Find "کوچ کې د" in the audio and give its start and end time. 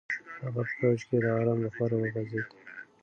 0.79-1.25